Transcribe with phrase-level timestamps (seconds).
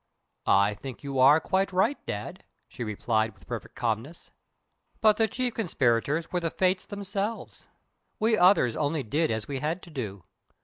[0.47, 4.31] "I think you are quite right, Dad," she replied, with perfect calmness.
[4.99, 7.67] "But the chief conspirators were the Fates themselves.
[8.19, 10.23] We others only did as we had to do.